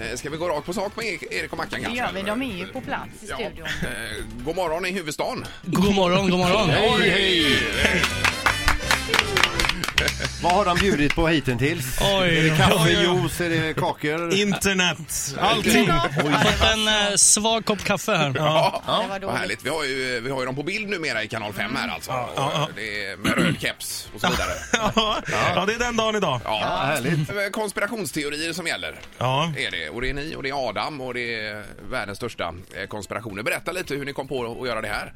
[0.00, 1.98] Eh, Ska vi gå rakt på sak med Erik Erik och Mackan Det kanske?
[2.04, 2.22] gör vi.
[2.22, 3.34] De är ju på plats i Ja.
[3.36, 3.66] studion.
[3.66, 5.44] Eh, God morgon i huvudstaden.
[5.62, 6.70] God morgon, god morgon.
[6.70, 7.99] Hej, hej!
[10.42, 11.98] Vad har de bjudit på hittills?
[12.00, 13.02] Oj, Är det kaffe, oj, oj.
[13.22, 14.34] juice, är det kakor?
[14.34, 15.86] Internet, allting.
[16.42, 18.32] Fått en eh, svag kopp kaffe här.
[18.36, 19.36] Ja, var vad dåligt.
[19.38, 19.64] härligt.
[19.64, 22.10] Vi har, ju, vi har ju dem på bild numera i kanal 5 här alltså.
[22.12, 24.50] Och Det är med röd keps och så vidare.
[24.96, 25.16] Ja,
[25.54, 26.40] ja, det är den dagen idag.
[26.44, 27.52] Ja, härligt.
[27.52, 28.94] Konspirationsteorier som gäller.
[29.18, 29.52] Ja.
[29.56, 29.88] Är det.
[29.88, 33.42] Och det är ni och det är Adam och det är världens största eh, konspirationer.
[33.42, 35.12] Berätta lite hur ni kom på att göra det här.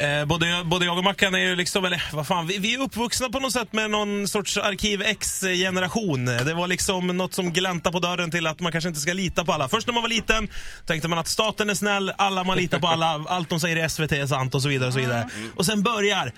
[0.00, 2.78] Eh, både, både jag och Mackan är ju liksom, eller vad fan, vi, vi är
[2.80, 6.24] uppvuxna på något sätt med någon sorts Arkiv X-generation.
[6.24, 9.44] Det var liksom något som gläntade på dörren till att man kanske inte ska lita
[9.44, 9.68] på alla.
[9.68, 10.48] Först när man var liten
[10.86, 13.88] tänkte man att staten är snäll, alla man litar på alla, allt de säger i
[13.88, 14.88] SVT är sant och så vidare.
[14.88, 15.28] Och, så vidare.
[15.56, 16.32] och sen börjar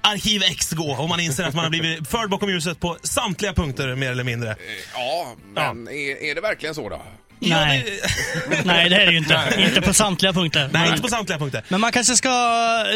[0.00, 3.52] Arkiv X gå och man inser att man har blivit förd bakom ljuset på samtliga
[3.52, 4.50] punkter mer eller mindre.
[4.50, 4.56] Eh,
[4.94, 7.02] Ja, men Är, är det verkligen så då?
[7.38, 8.00] Nej.
[8.64, 9.54] Nej, det är det ju inte.
[9.58, 10.70] Inte på samtliga punkter.
[10.72, 11.62] Nej, inte på samtliga punkter.
[11.68, 12.30] Men man kanske ska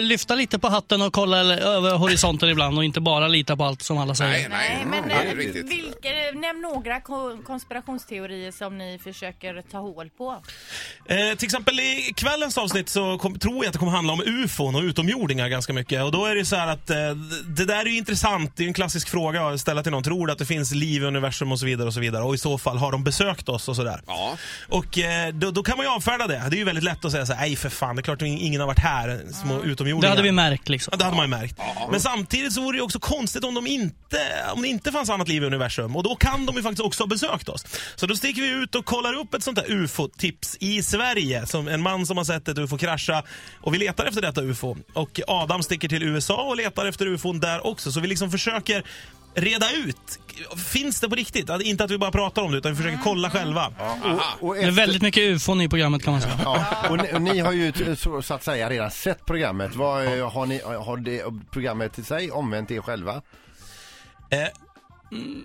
[0.01, 3.83] lyfta lite på hatten och kolla över horisonten ibland och inte bara lita på allt
[3.83, 4.49] som alla säger.
[4.49, 4.87] Nej, nej.
[4.87, 6.09] Nej, men det är eh, vilka,
[6.41, 10.43] nämn några ko- konspirationsteorier som ni försöker ta hål på.
[11.09, 14.23] Eh, till exempel i kvällens avsnitt så kom, tror jag att det kommer handla om
[14.27, 16.03] ufon och utomjordingar ganska mycket.
[16.03, 16.97] Och då är det så här att eh,
[17.47, 18.53] det där är ju intressant.
[18.57, 20.03] Det är en klassisk fråga att ställa till någon.
[20.03, 22.23] Tror du att det finns liv i universum och så vidare och så vidare?
[22.25, 24.01] Och i så fall, har de besökt oss och sådär?
[24.07, 24.30] Ja.
[24.69, 26.43] Och eh, då, då kan man ju avfärda det.
[26.51, 28.23] Det är ju väldigt lätt att säga så här, nej för fan, det är klart
[28.23, 30.01] att ingen har varit här, små utomjordingar.
[30.01, 30.91] Det hade vi märkt liksom.
[30.93, 31.59] Ja, det hade man ju märkt.
[31.91, 34.19] Men samtidigt så vore det ju också konstigt om, de inte,
[34.55, 35.97] om det inte fanns annat liv i universum.
[35.97, 37.65] Och då kan de ju faktiskt också ha besökt oss.
[37.97, 41.47] Så då sticker vi ut och kollar upp ett sånt där ufo-tips i Sverige.
[41.47, 43.23] Som en man som har sett ett ufo krascha.
[43.61, 44.77] Och vi letar efter detta ufo.
[44.93, 47.93] Och Adam sticker till USA och letar efter ufon där också.
[47.93, 48.85] Så vi liksom försöker
[49.35, 50.19] reda ut.
[50.67, 51.51] Finns det på riktigt?
[51.51, 53.73] Att- Inte att vi bara pratar om det, utan vi försöker kolla själva.
[54.41, 56.41] Och, Det är väldigt mycket ufon i programmet kan man säga.
[56.45, 59.75] ja, och, ni, och ni har ju t- så, så att säga redan sett programmet.
[59.75, 63.13] Vad, eh, har, ni, har det programmet till sig omvänt er själva?
[64.31, 64.41] Eh,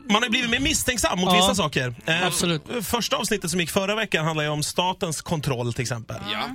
[0.09, 1.95] man har blivit mer misstänksam mot Ja, vissa saker.
[2.05, 2.63] Eh, absolut.
[2.81, 6.17] Första avsnittet som gick förra veckan handlade ju om statens kontroll till exempel.
[6.31, 6.49] Ja.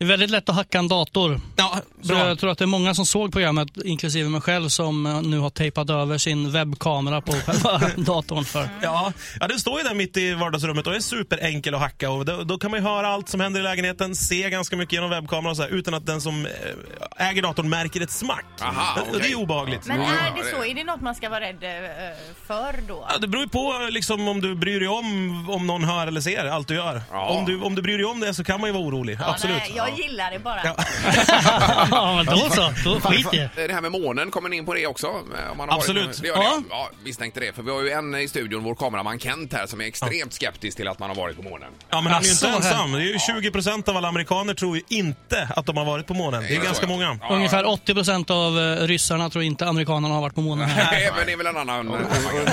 [0.00, 1.40] Det är väldigt lätt att hacka en dator.
[1.56, 2.28] Ja, Så bra.
[2.28, 5.38] jag tror att det är många som såg programmet, inklusive mig själv, som eh, nu
[5.38, 8.68] har tejpat över sin webbkamera på själva datorn för.
[8.82, 12.10] Ja, ja, den står ju där mitt i vardagsrummet och är superenkel att hacka.
[12.10, 14.92] Och då, då kan man ju höra allt som händer i lägenheten, se ganska mycket
[14.92, 18.44] genom webbkameran och så här, utan att den som eh, äger datorn märker ett smack.
[18.60, 19.86] Aha, Och Det är obehagligt.
[19.86, 20.06] Men är
[20.36, 20.64] det- så?
[20.64, 22.16] Är det något man ska vara rädd eh,
[22.46, 23.06] för då?
[23.12, 26.20] Ja, det beror ju på liksom, om du bryr dig om om någon hör eller
[26.20, 27.02] ser allt du gör.
[27.12, 27.28] Ja.
[27.28, 29.16] Om, du, om du bryr dig om det så kan man ju vara orolig.
[29.20, 29.56] Ja, Absolut.
[29.56, 30.60] Nej, jag gillar det bara.
[30.64, 30.76] Ja.
[31.90, 32.72] ja, men då så.
[32.84, 33.66] Då skit i det.
[33.66, 35.06] Det här med månen, kommer ni in på det också?
[35.06, 36.06] Om man har Absolut.
[36.06, 36.56] Varit, det gör Ja.
[36.56, 36.62] det.
[36.70, 37.52] Ja, misstänkte det.
[37.52, 40.76] För vi har ju en i studion, vår kameraman Kent här, som är extremt skeptisk
[40.76, 41.68] till att man har varit på månen.
[41.90, 42.92] Ja, men han är ju inte ensam.
[42.92, 46.06] Det är ju 20 procent av alla amerikaner tror ju inte att de har varit
[46.06, 46.42] på månen.
[46.42, 46.92] Det är ganska så.
[46.92, 47.18] många.
[47.22, 47.34] Ja.
[47.34, 50.68] Ungefär 80% av eh, ryssarna tror inte amerikanerna har varit på månen.
[50.76, 51.96] Nej, men det är väl en annan...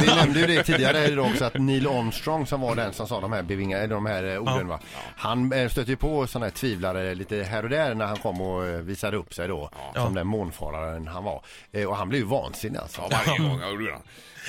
[0.01, 3.21] Vi nämnde ju det tidigare idag också att Neil Armstrong som var den som sa
[3.21, 4.79] de här bevingade, de här eh, orden va.
[5.17, 8.41] Han eh, stötte ju på sådana här tvivlare lite här och där när han kom
[8.41, 9.69] och eh, visade upp sig då.
[9.95, 11.41] Som den månfararen han var.
[11.71, 13.01] Eh, Och han blev ju vansinnig alltså.
[13.11, 13.59] Ja, varje gång.
[13.61, 14.01] Ja, det gjorde han.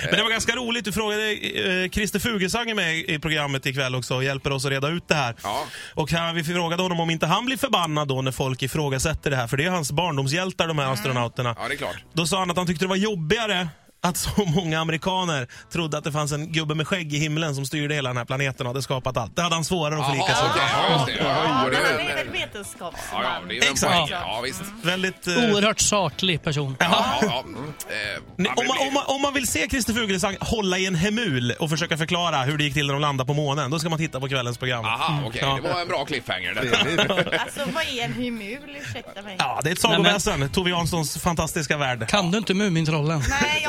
[0.05, 0.85] Men det var ganska roligt.
[0.85, 4.71] Du frågade eh, Christer Fuglesang är med i programmet ikväll också och hjälper oss att
[4.71, 5.35] reda ut det här.
[5.43, 5.65] Ja.
[5.93, 9.35] Och här, vi frågade honom om inte han blir förbannad då när folk ifrågasätter det
[9.35, 9.47] här.
[9.47, 11.55] För det är hans barndomshjältar, de här astronauterna.
[11.59, 11.95] Ja, det är klart.
[12.13, 13.67] Då sa han att han tyckte det var jobbigare
[14.01, 17.65] att så många amerikaner trodde att det fanns en gubbe med skägg i himlen som
[17.65, 19.35] styrde hela den här planeten och hade skapat allt.
[19.35, 20.61] Det hade han svårare att förlika sig okej.
[20.73, 21.23] Ja, just det.
[21.23, 23.23] Ja, det Men är han är väl- vetenskapsman?
[23.23, 23.93] Ja, ja, det är väl en Exakt.
[23.93, 24.07] poäng.
[24.11, 24.61] Ja, visst.
[24.83, 25.27] Väldigt...
[25.27, 26.75] eh, Oerhört saklig person.
[26.79, 27.43] Ja, ja, ja.
[27.89, 30.77] Eh, Ni, ja, om, man, det- om, man, om man vill se Christer Fuglesang hålla
[30.77, 33.71] i en hemul och försöka förklara hur det gick till när de landade på månen,
[33.71, 34.85] då ska man titta på kvällens program.
[34.85, 35.41] Aha, okej.
[35.43, 35.59] Ja.
[35.63, 36.53] Det var en bra cliffhanger.
[36.53, 37.37] Detta.
[37.41, 38.77] Alltså vad är en hymul?
[38.81, 39.35] Ursäkta mig.
[39.39, 40.49] Ja, det är ett sagoväsen.
[40.49, 42.07] Tove Janssons fantastiska värld.
[42.09, 43.23] Kan du inte Mumintrollen?
[43.29, 43.66] Nej,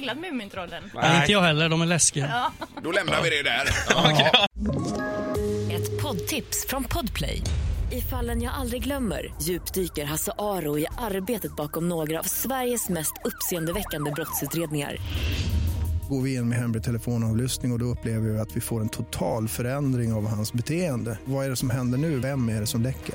[0.00, 0.90] gillat Mumintrollen.
[0.94, 1.20] Nej.
[1.20, 2.52] Inte jag heller, de är läskiga.
[2.82, 3.66] Då lämnar vi det där.
[5.76, 7.42] Ett poddtips från Podplay.
[7.92, 13.12] I fallen jag aldrig glömmer djupdyker Hasse Aro i arbetet bakom några av Sveriges mest
[13.24, 14.96] uppseendeväckande brottsutredningar.
[16.08, 18.88] Går vi in med hemlig telefonavlyssning och, och då upplever vi att vi får en
[18.88, 21.18] total förändring av hans beteende.
[21.24, 22.18] Vad är det som händer nu?
[22.18, 23.14] Vem är det som läcker?